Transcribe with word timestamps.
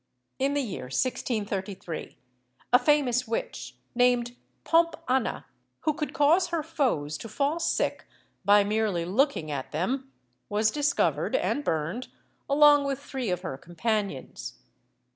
In 0.39 0.55
the 0.55 0.63
year 0.63 0.85
1633 0.85 2.17
a 2.73 2.79
famous 2.79 3.27
witch, 3.27 3.75
named 3.93 4.35
Pomp 4.63 4.95
Anna, 5.07 5.45
who 5.81 5.93
could 5.93 6.11
cause 6.11 6.47
her 6.47 6.63
foes 6.63 7.19
to 7.19 7.29
fall 7.29 7.59
sick 7.59 8.07
by 8.43 8.63
merely 8.63 9.05
looking 9.05 9.51
at 9.51 9.71
them, 9.71 10.11
was 10.49 10.71
discovered 10.71 11.35
and 11.35 11.63
burned, 11.63 12.07
along 12.49 12.85
with 12.85 12.97
three 12.97 13.29
of 13.29 13.41
her 13.41 13.59
companions. 13.59 14.57